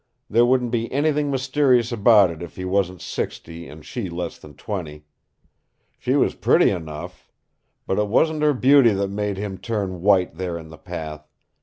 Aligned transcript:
There 0.31 0.47
wouldn't 0.47 0.71
be 0.71 0.91
anything 0.91 1.29
mysterious 1.29 1.91
about 1.91 2.31
it 2.31 2.41
if 2.41 2.55
he 2.55 2.65
wasn't 2.65 3.01
sixty 3.03 3.67
and 3.67 3.85
she 3.85 4.09
less 4.09 4.39
than 4.39 4.55
twenty. 4.55 5.05
She 5.99 6.15
was 6.15 6.33
pretty 6.33 6.71
enough! 6.71 7.31
But 7.85 7.99
it 7.99 8.07
wasn't 8.07 8.41
her 8.41 8.55
beauty 8.55 8.93
that 8.93 9.09
made 9.11 9.37
him 9.37 9.59
turn 9.59 10.01
white 10.01 10.33
there 10.37 10.57
in 10.57 10.69
the 10.69 10.79
path. 10.79 11.29